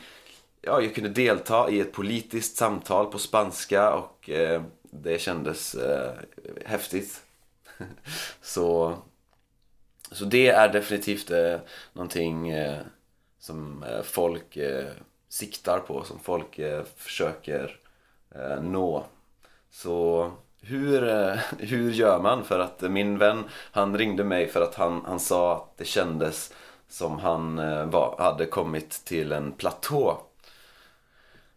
ja, 0.61 0.81
jag 0.81 0.95
kunde 0.95 1.11
delta 1.11 1.71
i 1.71 1.81
ett 1.81 1.93
politiskt 1.93 2.57
samtal 2.57 3.07
på 3.07 3.19
spanska 3.19 3.95
och 3.95 4.31
eh, 4.31 4.63
det 4.83 5.21
kändes 5.21 5.75
eh, 5.75 6.13
häftigt. 6.65 7.23
så, 8.43 8.97
så 10.13 10.25
det 10.25 10.49
är 10.49 10.73
definitivt 10.73 11.31
eh, 11.31 11.59
någonting 11.93 12.49
eh, 12.49 12.81
som 13.39 13.83
eh, 13.83 14.03
folk 14.03 14.57
eh, 14.57 14.89
siktar 15.29 15.79
på, 15.79 16.05
som 16.05 16.19
folk 16.19 16.59
eh, 16.59 16.85
försöker 16.97 17.79
eh, 18.35 18.63
nå. 18.63 19.07
Så 19.77 20.31
hur, 20.61 21.09
eh, 21.09 21.39
hur 21.59 21.91
gör 21.91 22.19
man? 22.19 22.45
För 22.45 22.59
att 22.59 22.81
min 22.81 23.19
vän, 23.19 23.45
han 23.73 23.99
ringde 23.99 24.25
mig 24.25 24.49
för 24.49 24.61
att 24.61 24.75
han, 24.75 25.03
han 25.07 25.21
sa 25.21 25.57
att 25.57 25.79
det 25.79 25.85
kändes 25.85 26.53
som 26.89 27.19
han 27.19 27.59
eh, 27.59 27.85
var, 27.87 28.17
hade 28.19 28.47
kommit 28.47 28.91
till 29.05 29.33
en 29.33 29.53
platå. 29.53 30.21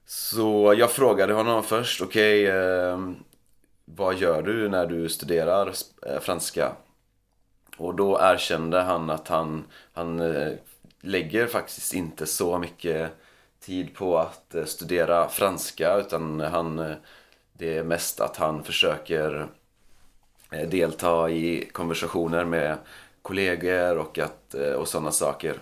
Så 0.06 0.74
jag 0.78 0.92
frågade 0.92 1.34
honom 1.34 1.64
först, 1.64 2.02
okej, 2.02 2.44
okay, 2.44 2.58
eh, 2.58 3.00
vad 3.86 4.16
gör 4.16 4.42
du 4.42 4.70
när 4.70 4.86
du 4.86 5.10
studerar 5.10 5.74
eh, 6.06 6.20
franska? 6.20 6.72
Och 7.78 7.96
då 7.96 8.20
erkände 8.22 8.82
han 8.82 9.10
att 9.10 9.28
han, 9.28 9.66
han 9.94 10.20
eh, 10.20 10.54
lägger 11.02 11.48
faktiskt 11.48 11.94
inte 11.94 12.26
så 12.26 12.58
mycket 12.58 13.12
tid 13.60 13.96
på 13.96 14.18
att 14.18 14.56
studera 14.66 15.30
franska 15.30 15.96
utan 15.96 16.40
han 16.40 16.96
det 17.60 17.78
är 17.78 17.84
mest 17.84 18.20
att 18.20 18.38
han 18.38 18.64
försöker 18.64 19.48
eh, 20.52 20.70
delta 20.70 21.30
i 21.30 21.70
konversationer 21.72 22.46
med 22.46 22.78
kollegor 23.22 23.98
och, 23.98 24.20
att, 24.20 24.54
eh, 24.54 24.72
och 24.72 24.88
sådana 24.88 25.12
saker. 25.12 25.56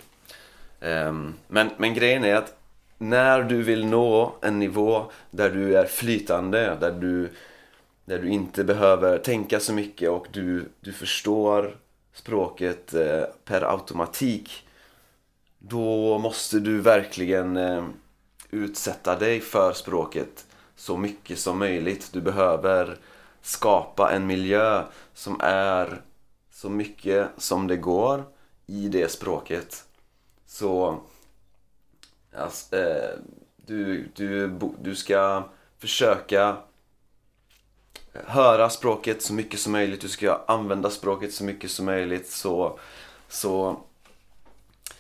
Ehm, 0.82 1.34
men, 1.48 1.70
men 1.77 1.94
grejen 1.94 2.24
är 2.24 2.36
att 2.36 2.58
när 2.98 3.44
du 3.44 3.63
vill 3.63 3.86
nå 3.86 4.36
en 4.42 4.60
nivå 4.60 5.12
där 5.32 5.50
du 5.50 5.77
är 5.77 5.86
flytande, 5.86 6.77
där 6.80 6.92
du, 6.92 7.30
där 8.06 8.20
du 8.20 8.30
inte 8.30 8.63
behöver 8.63 9.18
tänka 9.18 9.60
så 9.60 9.74
mycket 9.74 10.10
och 10.10 10.27
du, 10.32 10.70
du 10.80 10.94
förstår 10.94 11.77
språket 12.13 12.94
eh, 12.94 13.24
per 13.46 13.72
automatik 13.72 14.68
då 15.60 16.18
måste 16.18 16.60
du 16.60 16.82
verkligen 16.82 17.60
utsätta 18.51 19.16
dig 19.16 19.39
för 19.39 19.74
språket 19.74 20.47
så 20.77 20.98
mycket 20.98 21.39
som 21.39 21.60
möjligt. 21.60 22.10
Du 22.13 22.22
behöver 22.22 22.98
skapa 23.41 24.12
en 24.12 24.27
miljö 24.27 24.84
som 25.13 25.41
är 25.43 26.01
så 26.51 26.69
mycket 26.69 27.29
som 27.38 27.67
det 27.67 27.77
går 27.77 28.24
i 28.65 28.88
det 28.88 29.12
språket. 29.12 29.86
Så 30.46 31.00
alltså, 32.38 32.75
eh, 32.75 33.10
du, 33.55 34.10
du, 34.15 34.60
du 34.81 34.96
ska 34.96 35.43
försöka 35.77 36.57
höra 38.13 38.69
språket 38.69 39.22
så 39.22 39.34
mycket 39.34 39.60
som 39.60 39.72
möjligt. 39.72 40.01
Du 40.01 40.10
ska 40.10 40.41
använda 40.48 40.89
språket 40.89 41.34
så 41.34 41.43
mycket 41.43 41.72
som 41.72 41.86
möjligt. 41.86 42.29
Så, 42.29 42.79
så 43.27 43.79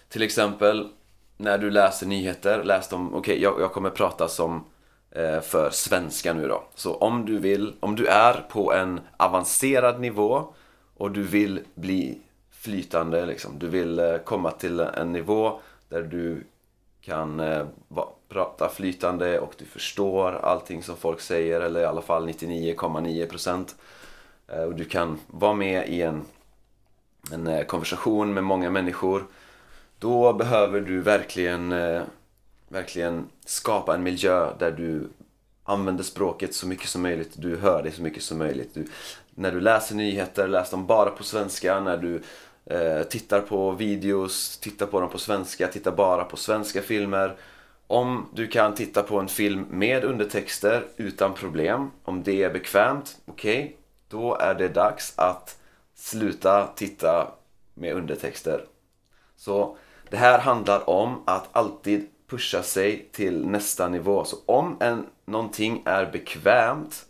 till 0.09 0.21
exempel 0.21 0.89
när 1.37 1.57
du 1.57 1.71
läser 1.71 2.05
nyheter, 2.05 2.63
läs 2.63 2.89
dem, 2.89 3.07
okej 3.07 3.19
okay, 3.19 3.43
jag, 3.43 3.61
jag 3.61 3.73
kommer 3.73 3.89
prata 3.89 4.27
som 4.27 4.63
Eh, 5.17 5.41
för 5.41 5.69
svenska 5.69 6.33
nu 6.33 6.47
då. 6.47 6.63
Så 6.75 6.95
om 6.95 7.25
du 7.25 7.39
vill, 7.39 7.73
om 7.79 7.95
du 7.95 8.07
är 8.07 8.33
på 8.33 8.73
en 8.73 8.99
avancerad 9.17 10.01
nivå 10.01 10.53
och 10.97 11.11
du 11.11 11.23
vill 11.23 11.59
bli 11.75 12.21
flytande 12.51 13.25
liksom. 13.25 13.59
Du 13.59 13.67
vill 13.67 13.99
eh, 13.99 14.17
komma 14.17 14.51
till 14.51 14.79
en 14.79 15.11
nivå 15.11 15.59
där 15.89 16.01
du 16.01 16.43
kan 17.01 17.39
eh, 17.39 17.65
prata 18.29 18.69
flytande 18.69 19.39
och 19.39 19.53
du 19.57 19.65
förstår 19.65 20.31
allting 20.31 20.83
som 20.83 20.97
folk 20.97 21.19
säger 21.19 21.61
eller 21.61 21.79
i 21.79 21.85
alla 21.85 22.01
fall 22.01 22.29
99,9% 22.29 23.75
och 24.67 24.75
du 24.75 24.85
kan 24.85 25.19
vara 25.27 25.53
med 25.53 25.89
i 25.89 26.01
en, 26.01 26.25
en 27.31 27.65
konversation 27.65 28.33
med 28.33 28.43
många 28.43 28.69
människor 28.69 29.25
då 29.99 30.33
behöver 30.33 30.81
du 30.81 31.01
verkligen 31.01 31.73
verkligen 32.67 33.29
skapa 33.45 33.95
en 33.95 34.03
miljö 34.03 34.53
där 34.59 34.71
du 34.71 35.09
använder 35.63 36.03
språket 36.03 36.55
så 36.55 36.67
mycket 36.67 36.89
som 36.89 37.01
möjligt, 37.01 37.31
du 37.35 37.57
hör 37.57 37.83
det 37.83 37.91
så 37.91 38.01
mycket 38.01 38.23
som 38.23 38.37
möjligt. 38.37 38.73
Du, 38.73 38.87
när 39.35 39.51
du 39.51 39.61
läser 39.61 39.95
nyheter, 39.95 40.47
läs 40.47 40.69
dem 40.69 40.85
bara 40.85 41.09
på 41.09 41.23
svenska. 41.23 41.79
När 41.79 41.97
du 41.97 42.21
eh, 42.65 43.03
tittar 43.03 43.41
på 43.41 43.71
videos, 43.71 44.57
titta 44.57 44.87
på 44.87 44.99
dem 44.99 45.09
på 45.09 45.17
svenska, 45.17 45.67
titta 45.67 45.91
bara 45.91 46.23
på 46.23 46.37
svenska 46.37 46.81
filmer. 46.81 47.35
Om 47.87 48.29
du 48.33 48.47
kan 48.47 48.75
titta 48.75 49.03
på 49.03 49.19
en 49.19 49.27
film 49.27 49.65
med 49.69 50.03
undertexter 50.03 50.85
utan 50.97 51.33
problem, 51.33 51.91
om 52.03 52.23
det 52.23 52.43
är 52.43 52.53
bekvämt, 52.53 53.17
okej, 53.25 53.63
okay, 53.63 53.75
då 54.07 54.35
är 54.35 54.55
det 54.55 54.67
dags 54.67 55.13
att 55.17 55.57
sluta 55.95 56.67
titta 56.75 57.31
med 57.73 57.95
undertexter. 57.95 58.65
Så 59.35 59.77
det 60.09 60.17
här 60.17 60.39
handlar 60.39 60.89
om 60.89 61.23
att 61.25 61.47
alltid 61.51 62.07
pusha 62.27 62.63
sig 62.63 63.09
till 63.11 63.45
nästa 63.45 63.87
nivå. 63.87 64.25
Så 64.25 64.37
om 64.45 64.77
en, 64.79 65.05
någonting 65.25 65.83
är 65.85 66.05
bekvämt 66.05 67.05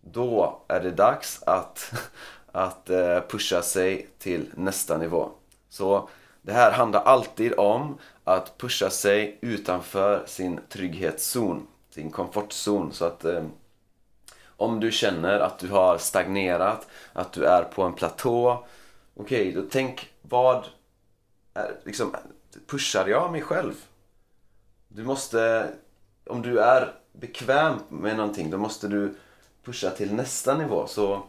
då 0.00 0.62
är 0.68 0.80
det 0.80 0.90
dags 0.90 1.42
att, 1.42 1.92
att 2.52 2.90
eh, 2.90 3.20
pusha 3.20 3.62
sig 3.62 4.08
till 4.18 4.50
nästa 4.54 4.98
nivå. 4.98 5.30
Så 5.68 6.08
det 6.42 6.52
här 6.52 6.72
handlar 6.72 7.02
alltid 7.02 7.52
om 7.56 7.98
att 8.24 8.58
pusha 8.58 8.90
sig 8.90 9.38
utanför 9.40 10.26
sin 10.26 10.60
trygghetszon, 10.68 11.66
sin 11.90 12.10
komfortzon. 12.10 12.92
Så 12.92 13.04
att 13.04 13.24
eh, 13.24 13.44
om 14.46 14.80
du 14.80 14.92
känner 14.92 15.40
att 15.40 15.58
du 15.58 15.68
har 15.68 15.98
stagnerat, 15.98 16.86
att 17.12 17.32
du 17.32 17.44
är 17.44 17.62
på 17.62 17.82
en 17.82 17.92
platå. 17.92 18.66
Okej, 19.16 19.48
okay, 19.48 19.62
då 19.62 19.68
tänk 19.70 20.08
vad 20.22 20.66
är, 21.54 21.76
liksom, 21.84 22.16
pushar 22.66 23.06
jag 23.06 23.32
mig 23.32 23.42
själv? 23.42 23.74
Du 24.88 25.04
måste, 25.04 25.70
om 26.26 26.42
du 26.42 26.60
är 26.60 26.94
bekväm 27.12 27.74
med 27.88 28.16
någonting, 28.16 28.50
då 28.50 28.58
måste 28.58 28.88
du 28.88 29.14
pusha 29.64 29.90
till 29.90 30.14
nästa 30.14 30.56
nivå. 30.56 30.86
Så, 30.86 31.22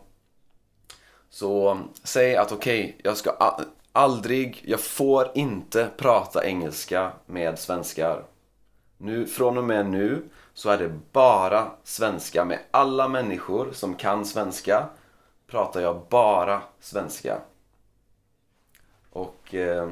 så 1.29 1.79
säg 2.03 2.35
att 2.35 2.51
okej, 2.51 2.83
okay, 2.83 3.01
jag 3.03 3.17
ska 3.17 3.55
aldrig, 3.91 4.63
jag 4.67 4.79
får 4.79 5.31
inte 5.35 5.89
prata 5.97 6.45
engelska 6.45 7.11
med 7.25 7.59
svenskar. 7.59 8.23
Nu, 8.97 9.27
från 9.27 9.57
och 9.57 9.63
med 9.63 9.85
nu 9.85 10.29
så 10.53 10.69
är 10.69 10.77
det 10.77 10.99
bara 11.11 11.71
svenska 11.83 12.45
med 12.45 12.59
alla 12.71 13.07
människor 13.07 13.69
som 13.73 13.95
kan 13.95 14.25
svenska 14.25 14.89
pratar 15.49 15.81
jag 15.81 16.01
bara 16.09 16.61
svenska. 16.79 17.41
Och 19.09 19.55
eh, 19.55 19.91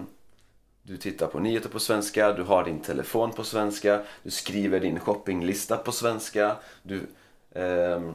du 0.88 0.98
tittar 0.98 1.28
på 1.28 1.40
nyheter 1.40 1.70
på 1.70 1.80
svenska, 1.80 2.34
du 2.34 2.44
har 2.44 2.64
din 2.64 2.80
telefon 2.80 3.32
på 3.32 3.44
svenska, 3.44 4.02
du 4.24 4.32
skriver 4.32 4.80
din 4.80 5.00
shoppinglista 5.00 5.78
på 5.78 5.92
svenska, 5.92 6.56
du, 6.84 7.08
ehm, 7.56 8.08
eh, 8.08 8.14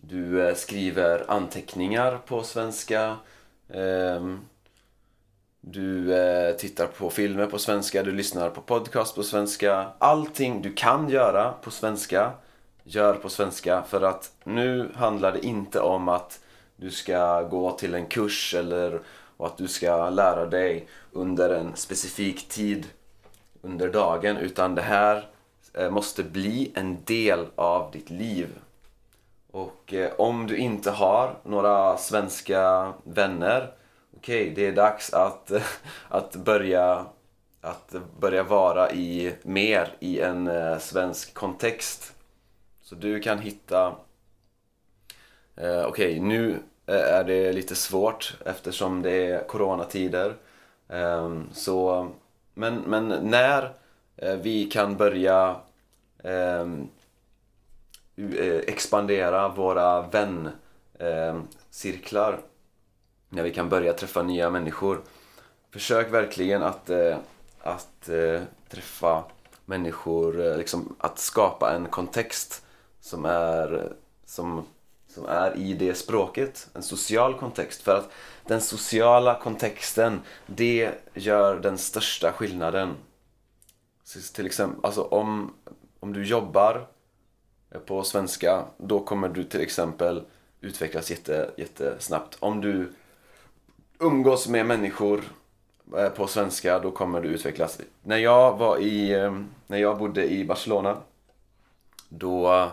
du 0.00 0.54
skriver 0.56 1.30
anteckningar 1.30 2.18
på 2.26 2.42
svenska, 2.42 3.16
eh, 3.68 4.36
du 5.60 6.14
eh, 6.14 6.56
tittar 6.56 6.86
på 6.86 7.10
filmer 7.10 7.46
på 7.46 7.58
svenska, 7.58 8.02
du 8.02 8.12
lyssnar 8.12 8.50
på 8.50 8.60
podcast 8.60 9.14
på 9.14 9.22
svenska. 9.22 9.86
Allting 9.98 10.62
du 10.62 10.72
kan 10.72 11.08
göra 11.08 11.52
på 11.52 11.70
svenska, 11.70 12.32
gör 12.82 13.14
på 13.14 13.28
svenska. 13.28 13.82
För 13.82 14.02
att 14.02 14.32
nu 14.44 14.90
handlar 14.94 15.32
det 15.32 15.46
inte 15.46 15.80
om 15.80 16.08
att 16.08 16.40
du 16.76 16.90
ska 16.90 17.42
gå 17.42 17.72
till 17.72 17.94
en 17.94 18.06
kurs 18.06 18.54
eller 18.54 19.00
och 19.36 19.46
att 19.46 19.56
du 19.56 19.68
ska 19.68 20.10
lära 20.10 20.46
dig 20.46 20.88
under 21.12 21.50
en 21.50 21.76
specifik 21.76 22.48
tid 22.48 22.86
under 23.62 23.88
dagen 23.88 24.36
utan 24.36 24.74
det 24.74 24.82
här 24.82 25.28
eh, 25.74 25.90
måste 25.90 26.22
bli 26.22 26.72
en 26.74 27.04
del 27.04 27.46
av 27.54 27.90
ditt 27.90 28.10
liv. 28.10 28.48
Och 29.50 29.94
eh, 29.94 30.12
om 30.18 30.46
du 30.46 30.56
inte 30.56 30.90
har 30.90 31.34
några 31.44 31.96
svenska 31.96 32.92
vänner 33.04 33.72
okej, 34.16 34.42
okay, 34.42 34.54
det 34.54 34.66
är 34.66 34.72
dags 34.72 35.12
att, 35.12 35.52
att 36.08 36.36
börja 36.36 37.06
att 37.60 37.94
börja 38.20 38.42
vara 38.42 38.92
i 38.92 39.34
mer 39.42 39.96
i 40.00 40.20
en 40.20 40.48
eh, 40.48 40.78
svensk 40.78 41.34
kontext. 41.34 42.14
Så 42.82 42.94
du 42.94 43.20
kan 43.20 43.38
hitta 43.38 43.86
eh, 45.56 45.84
Okej, 45.84 45.86
okay, 45.86 46.20
nu 46.20 46.58
Eh, 46.86 47.14
är 47.14 47.24
det 47.24 47.52
lite 47.52 47.74
svårt 47.74 48.36
eftersom 48.46 49.02
det 49.02 49.26
är 49.26 49.46
coronatider. 49.46 50.34
Ehm, 50.88 51.48
så, 51.52 52.08
men, 52.54 52.76
men 52.76 53.08
när 53.08 53.72
eh, 54.16 54.36
vi 54.36 54.64
kan 54.64 54.96
börja 54.96 55.56
ehm, 56.24 56.88
eh, 58.16 58.58
expandera 58.66 59.48
våra 59.48 60.02
väncirklar 60.02 62.32
ehm, 62.32 62.40
när 63.28 63.42
vi 63.42 63.50
kan 63.50 63.68
börja 63.68 63.92
träffa 63.92 64.22
nya 64.22 64.50
människor. 64.50 65.02
Försök 65.70 66.12
verkligen 66.12 66.62
att, 66.62 66.90
att 67.60 68.10
träffa 68.68 69.24
människor, 69.64 70.56
liksom 70.56 70.96
att 70.98 71.18
skapa 71.18 71.74
en 71.74 71.86
kontext 71.86 72.64
som 73.00 73.24
är, 73.24 73.92
som, 74.26 74.66
som 75.14 75.26
är 75.26 75.56
i 75.56 75.72
det 75.72 75.94
språket, 75.94 76.68
en 76.74 76.82
social 76.82 77.34
kontext. 77.34 77.82
För 77.82 77.96
att 77.96 78.10
den 78.46 78.60
sociala 78.60 79.40
kontexten, 79.40 80.20
det 80.46 80.90
gör 81.14 81.60
den 81.60 81.78
största 81.78 82.32
skillnaden. 82.32 82.94
Så 84.04 84.34
till 84.34 84.46
exempel, 84.46 84.84
alltså 84.84 85.02
om, 85.02 85.54
om 86.00 86.12
du 86.12 86.24
jobbar 86.24 86.86
eh, 87.70 87.80
på 87.80 88.02
svenska, 88.02 88.64
då 88.76 89.00
kommer 89.00 89.28
du 89.28 89.44
till 89.44 89.60
exempel 89.60 90.22
utvecklas 90.60 91.10
jätte, 91.10 91.50
jättesnabbt. 91.56 92.36
Om 92.40 92.60
du 92.60 92.92
umgås 93.98 94.48
med 94.48 94.66
människor 94.66 95.22
eh, 95.96 96.08
på 96.08 96.26
svenska, 96.26 96.78
då 96.78 96.90
kommer 96.90 97.20
du 97.20 97.28
utvecklas. 97.28 97.80
När 98.02 98.18
jag 98.18 98.58
var 98.58 98.78
i, 98.78 99.12
eh, 99.12 99.40
när 99.66 99.78
jag 99.78 99.98
bodde 99.98 100.32
i 100.32 100.44
Barcelona, 100.44 100.96
då, 102.08 102.70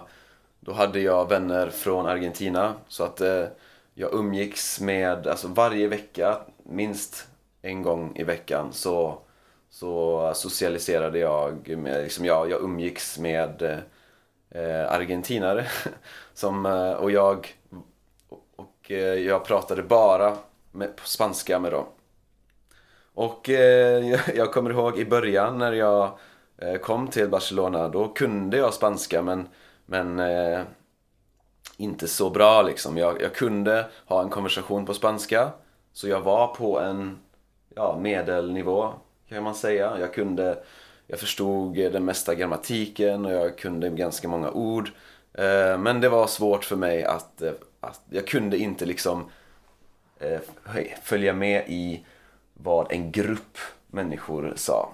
då 0.62 0.72
hade 0.72 1.00
jag 1.00 1.30
vänner 1.30 1.70
från 1.70 2.06
Argentina. 2.06 2.74
Så 2.88 3.04
att 3.04 3.22
eh, 3.22 3.46
jag 3.94 4.14
umgicks 4.14 4.80
med, 4.80 5.28
alltså 5.28 5.48
varje 5.48 5.88
vecka, 5.88 6.38
minst 6.64 7.28
en 7.62 7.82
gång 7.82 8.16
i 8.16 8.24
veckan, 8.24 8.74
så, 8.74 9.18
så 9.70 10.32
socialiserade 10.36 11.20
jag, 11.20 11.78
med, 11.78 12.04
liksom 12.04 12.26
jag, 12.26 12.52
jag 12.52 12.62
umgicks 12.62 13.20
med 13.20 13.62
eh, 14.50 14.92
argentinare. 14.92 15.66
Som, 16.34 16.66
eh, 16.66 16.92
och 16.92 17.12
jag, 17.12 17.56
och 18.56 18.92
eh, 18.92 18.98
jag 18.98 19.46
pratade 19.46 19.84
bara 19.84 20.38
med, 20.72 20.96
på 20.96 21.08
spanska 21.08 21.60
med 21.60 21.72
dem. 21.72 21.86
Och 23.14 23.50
eh, 23.50 24.20
jag 24.36 24.54
kommer 24.54 24.70
ihåg 24.70 25.00
i 25.00 25.06
början 25.06 25.58
när 25.58 25.72
jag 25.72 26.20
eh, 26.58 26.76
kom 26.76 27.08
till 27.08 27.30
Barcelona, 27.30 27.90
då 27.90 28.08
kunde 28.08 28.58
jag 28.58 28.74
spanska 28.74 29.22
men, 29.22 29.48
men 29.92 30.20
eh, 30.20 30.62
inte 31.78 32.08
så 32.08 32.30
bra 32.30 32.62
liksom. 32.62 32.98
Jag, 32.98 33.22
jag, 33.22 33.36
kunde 33.36 33.86
ha 34.06 34.22
en 34.22 34.30
konversation 34.30 34.86
på 34.86 34.94
spanska, 34.94 35.52
så 35.94 36.08
jag 36.08 36.22
var 36.22 36.48
på 36.48 36.80
en 36.80 37.20
ja, 37.76 37.98
medelnivå 38.02 38.94
kan 39.30 39.44
man 39.44 39.56
säga. 39.56 40.00
Jag 40.00 40.14
kunde, 40.14 40.64
jag 41.08 41.20
förstod 41.20 41.76
den 41.76 42.06
mesta 42.06 42.36
grammatiken 42.36 43.26
och 43.26 43.32
jag 43.32 43.58
kunde 43.58 43.90
ganska 43.90 44.28
många 44.28 44.52
ord. 44.52 44.92
Eh, 45.34 45.78
men 45.78 46.02
det 46.02 46.10
var 46.10 46.28
svårt 46.28 46.66
för 46.66 46.76
mig 46.76 47.04
att, 47.04 47.42
eh, 47.42 47.52
att 47.80 48.02
jag 48.10 48.28
kunde 48.28 48.58
inte 48.58 48.86
liksom 48.86 49.30
Eh, 50.22 50.42
följa 51.04 51.34
med 51.34 51.64
i 51.68 52.06
vad 52.54 52.92
en 52.92 53.12
grupp 53.12 53.58
människor 53.88 54.54
sa. 54.56 54.94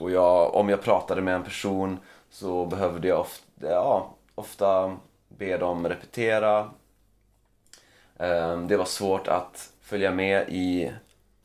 Och 0.00 0.10
jag, 0.10 0.54
om 0.54 0.68
jag 0.68 0.82
pratade 0.82 1.22
med 1.22 1.34
en 1.34 1.42
person 1.42 1.98
så 2.30 2.66
behövde 2.66 3.08
jag 3.08 3.20
ofta, 3.20 3.44
ja, 3.60 4.14
ofta 4.34 4.96
be 5.28 5.56
dem 5.56 5.88
repetera. 5.88 6.70
Ehm, 8.18 8.68
det 8.68 8.76
var 8.76 8.84
svårt 8.84 9.28
att 9.28 9.72
följa 9.80 10.10
med 10.10 10.48
i 10.48 10.92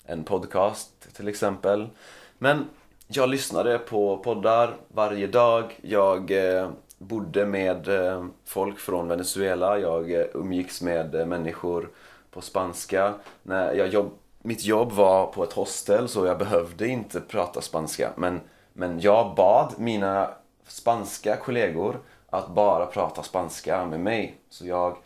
en 0.06 0.24
podcast 0.24 1.16
till 1.16 1.28
exempel. 1.28 1.90
Men 2.38 2.66
jag 3.08 3.30
lyssnade 3.30 3.78
på 3.80 4.18
poddar 4.18 4.76
varje 4.88 5.28
dag. 5.28 5.80
Jag 5.82 6.32
eh, 6.32 6.70
bodde 6.98 7.46
med 7.46 7.88
eh, 7.88 8.26
folk 8.46 8.80
från 8.80 9.08
Venezuela. 9.08 9.80
Jag 9.80 10.12
eh, 10.12 10.26
umgicks 10.34 10.82
med 10.82 11.28
människor 11.28 11.90
på 12.32 12.42
spanska. 12.42 13.14
När 13.44 13.74
jag 13.74 13.88
jobb, 13.88 14.12
mitt 14.42 14.66
jobb 14.66 14.92
var 14.92 15.28
på 15.28 15.44
ett 15.44 15.54
hostel 15.54 16.08
så 16.08 16.26
jag 16.26 16.38
behövde 16.38 16.88
inte 16.88 17.22
prata 17.22 17.62
spanska. 17.62 18.12
Men, 18.16 18.42
men 18.74 19.00
jag 19.00 19.36
bad 19.36 19.74
mina 19.78 20.30
spanska 20.68 21.36
kollegor 21.36 22.00
att 22.38 22.50
bara 22.50 22.86
prata 22.86 23.24
spanska 23.24 23.86
med 23.86 24.00
mig. 24.00 24.38
Så 24.50 24.68
jag 24.68 24.98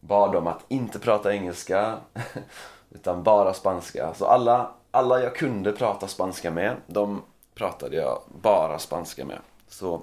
bad 0.00 0.32
dem 0.32 0.46
att 0.46 0.64
inte 0.68 0.98
prata 0.98 1.34
engelska 1.34 1.98
utan 2.90 3.22
bara 3.22 3.54
spanska. 3.54 4.14
Så 4.14 4.26
alla, 4.26 4.70
alla 4.90 5.22
jag 5.22 5.36
kunde 5.36 5.72
prata 5.72 6.08
spanska 6.08 6.50
med, 6.50 6.76
de 6.86 7.22
pratade 7.54 7.96
jag 7.96 8.22
bara 8.42 8.78
spanska 8.78 9.24
med. 9.24 9.38
Så, 9.68 10.02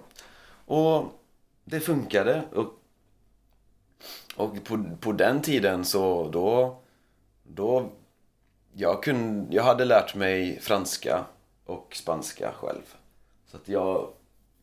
och 0.65 1.05
det 1.63 1.79
funkade. 1.79 2.41
Och 2.55 2.73
och 4.37 4.63
på, 4.63 4.85
på 4.99 5.11
den 5.11 5.41
tiden 5.41 5.85
så 5.85 6.29
då, 6.29 6.77
då 7.43 7.89
jag, 8.73 9.03
kunde, 9.03 9.55
jag 9.55 9.63
hade 9.63 9.85
lärt 9.85 10.15
mig 10.15 10.59
franska 10.59 11.25
och 11.65 11.95
spanska 11.95 12.51
själv. 12.51 12.95
Så 13.51 13.57
att 13.57 13.67
jag, 13.67 14.09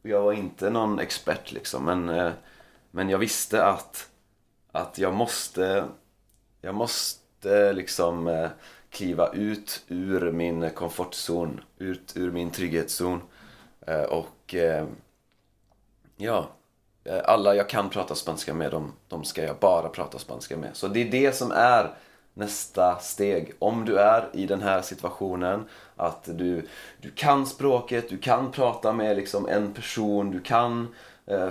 jag 0.08 0.22
var 0.22 0.32
inte 0.32 0.70
någon 0.70 0.98
expert 0.98 1.52
liksom 1.52 1.84
men, 1.84 2.08
eh, 2.08 2.32
men 2.90 3.08
jag 3.08 3.18
visste 3.18 3.64
att, 3.64 4.08
att 4.72 4.98
jag 4.98 5.14
måste, 5.14 5.84
jag 6.60 6.74
måste 6.74 7.72
liksom 7.72 8.26
eh, 8.26 8.48
kliva 8.90 9.32
ut 9.32 9.84
ur 9.88 10.32
min 10.32 10.70
komfortzon, 10.70 11.60
ut 11.78 12.16
ur 12.16 12.30
min 12.30 12.50
trygghetszon. 12.50 13.22
Eh, 13.86 14.02
och 14.02 14.54
ja, 16.16 16.48
alla 17.24 17.54
jag 17.54 17.68
kan 17.68 17.90
prata 17.90 18.14
spanska 18.14 18.54
med, 18.54 18.70
de, 18.70 18.92
de 19.08 19.24
ska 19.24 19.42
jag 19.42 19.56
bara 19.56 19.88
prata 19.88 20.18
spanska 20.18 20.56
med. 20.56 20.70
Så 20.76 20.88
det 20.88 21.00
är 21.00 21.10
det 21.10 21.32
som 21.32 21.52
är 21.52 21.94
nästa 22.34 22.98
steg. 22.98 23.52
Om 23.58 23.84
du 23.84 23.98
är 23.98 24.28
i 24.32 24.46
den 24.46 24.62
här 24.62 24.82
situationen, 24.82 25.64
att 25.96 26.24
du, 26.24 26.68
du 27.00 27.10
kan 27.10 27.46
språket, 27.46 28.08
du 28.08 28.18
kan 28.18 28.52
prata 28.52 28.92
med 28.92 29.16
liksom 29.16 29.48
en 29.48 29.72
person, 29.72 30.30
du 30.30 30.40
kan 30.40 30.94
eh, 31.26 31.48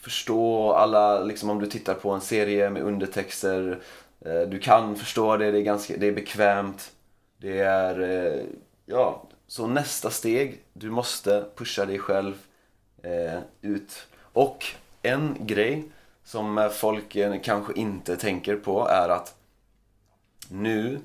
förstå 0.00 0.72
alla, 0.72 1.20
liksom 1.20 1.50
om 1.50 1.58
du 1.58 1.66
tittar 1.66 1.94
på 1.94 2.10
en 2.10 2.20
serie 2.20 2.70
med 2.70 2.82
undertexter, 2.82 3.78
eh, 4.20 4.40
du 4.40 4.58
kan 4.58 4.96
förstå 4.96 5.36
det, 5.36 5.50
det 5.50 5.58
är, 5.58 5.62
ganska, 5.62 5.96
det 5.96 6.06
är 6.06 6.12
bekvämt. 6.12 6.92
Det 7.38 7.58
är, 7.58 8.00
eh, 8.00 8.42
ja, 8.86 9.22
så 9.46 9.66
nästa 9.66 10.10
steg, 10.10 10.62
du 10.72 10.90
måste 10.90 11.44
pusha 11.56 11.86
dig 11.86 11.98
själv 11.98 12.34
eh, 13.02 13.40
ut 13.60 14.06
och 14.32 14.64
en 15.02 15.36
grej 15.40 15.84
som 16.24 16.58
eh, 16.58 16.68
folk 16.68 17.16
eh, 17.16 17.40
kanske 17.42 17.72
inte 17.72 18.16
tänker 18.16 18.56
på 18.56 18.88
är 18.88 19.08
att 19.08 19.34
nu 20.50 21.00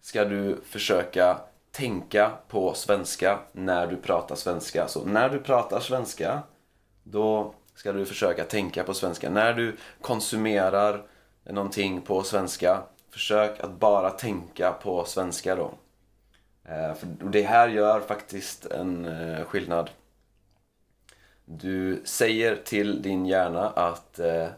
ska 0.00 0.24
du 0.24 0.60
försöka 0.64 1.40
tänka 1.70 2.32
på 2.48 2.74
svenska 2.74 3.38
när 3.52 3.86
du 3.86 3.96
pratar 3.96 4.34
svenska. 4.34 4.88
Så 4.88 5.04
när 5.04 5.28
du 5.28 5.38
pratar 5.38 5.80
svenska, 5.80 6.42
då 7.02 7.54
ska 7.74 7.92
du 7.92 8.06
försöka 8.06 8.44
tänka 8.44 8.84
på 8.84 8.94
svenska. 8.94 9.30
När 9.30 9.52
du 9.54 9.76
konsumerar 10.00 11.02
någonting 11.44 12.00
på 12.00 12.22
svenska, 12.22 12.82
försök 13.10 13.60
att 13.60 13.70
bara 13.70 14.10
tänka 14.10 14.72
på 14.72 15.04
svenska 15.04 15.56
då. 15.56 15.74
Eh, 16.64 16.94
för 16.94 17.06
det 17.30 17.42
här 17.42 17.68
gör 17.68 18.00
faktiskt 18.00 18.66
en 18.66 19.04
eh, 19.04 19.44
skillnad. 19.44 19.90
Du 21.44 22.02
säger 22.04 22.56
till 22.56 23.02
din 23.02 23.26
hjärna 23.26 23.68
att 23.68 24.18
eh, 24.18 24.48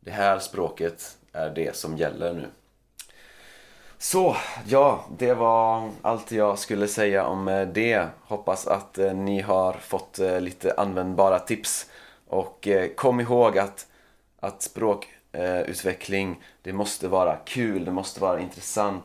det 0.00 0.10
här 0.10 0.38
språket 0.38 1.18
är 1.32 1.50
det 1.50 1.76
som 1.76 1.96
gäller 1.96 2.32
nu. 2.32 2.46
Så, 3.98 4.36
ja, 4.66 5.04
det 5.18 5.34
var 5.34 5.90
allt 6.02 6.32
jag 6.32 6.58
skulle 6.58 6.88
säga 6.88 7.26
om 7.26 7.48
eh, 7.48 7.68
det. 7.68 8.06
Hoppas 8.22 8.66
att 8.66 8.98
eh, 8.98 9.14
ni 9.14 9.40
har 9.40 9.72
fått 9.72 10.18
eh, 10.18 10.40
lite 10.40 10.74
användbara 10.76 11.38
tips. 11.38 11.90
Och 12.28 12.68
kom 12.96 13.20
ihåg 13.20 13.58
att, 13.58 13.86
att 14.40 14.62
språkutveckling, 14.62 16.42
det 16.62 16.72
måste 16.72 17.08
vara 17.08 17.36
kul, 17.36 17.84
det 17.84 17.92
måste 17.92 18.20
vara 18.20 18.40
intressant. 18.40 19.04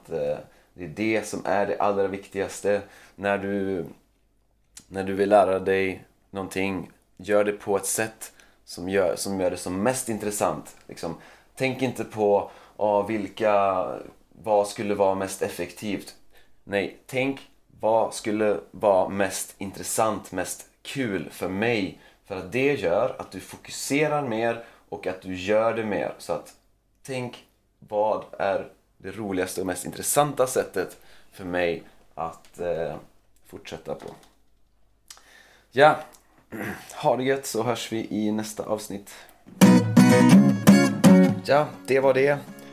det 0.73 0.83
är 0.83 0.87
det 0.87 1.27
som 1.27 1.41
är 1.45 1.67
det 1.67 1.79
allra 1.79 2.07
viktigaste. 2.07 2.81
När 3.15 3.37
du, 3.37 3.85
när 4.87 5.03
du 5.03 5.13
vill 5.13 5.29
lära 5.29 5.59
dig 5.59 6.05
någonting 6.29 6.91
gör 7.17 7.43
det 7.43 7.51
på 7.51 7.77
ett 7.77 7.85
sätt 7.85 8.33
som 8.65 8.89
gör, 8.89 9.15
som 9.15 9.39
gör 9.39 9.51
det 9.51 9.57
som 9.57 9.83
mest 9.83 10.09
intressant. 10.09 10.75
Liksom, 10.87 11.15
tänk 11.55 11.81
inte 11.81 12.03
på 12.03 12.51
oh, 12.77 13.07
vilka, 13.07 13.85
vad 14.35 14.67
skulle 14.67 14.95
vara 14.95 15.15
mest 15.15 15.41
effektivt. 15.41 16.15
Nej, 16.63 16.97
tänk 17.05 17.49
vad 17.79 18.13
skulle 18.13 18.59
vara 18.71 19.09
mest 19.09 19.55
intressant, 19.57 20.31
mest 20.31 20.69
kul 20.81 21.29
för 21.31 21.49
mig? 21.49 21.99
För 22.25 22.37
att 22.37 22.51
det 22.51 22.73
gör 22.73 23.15
att 23.19 23.31
du 23.31 23.39
fokuserar 23.39 24.27
mer 24.27 24.63
och 24.89 25.07
att 25.07 25.21
du 25.21 25.35
gör 25.35 25.73
det 25.73 25.85
mer. 25.85 26.13
Så 26.17 26.33
att 26.33 26.53
tänk, 27.03 27.45
vad 27.79 28.25
är 28.39 28.71
det 28.97 29.11
roligaste 29.11 29.61
och 29.61 29.67
mest 29.67 29.85
intressanta 29.85 30.47
sättet 30.47 30.97
för 31.31 31.45
mig 31.45 31.83
att 32.15 32.59
eh, 32.59 32.95
fortsätta 33.47 33.95
på? 33.95 34.09
Ja, 35.71 35.99
ha 36.95 37.17
det 37.17 37.23
gött 37.23 37.45
så 37.45 37.63
hörs 37.63 37.91
vi 37.91 38.07
i 38.09 38.31
nästa 38.31 38.63
avsnitt. 38.63 39.13
Ja, 41.45 41.67
det 41.87 41.99
var 41.99 42.13
det. 42.13 42.39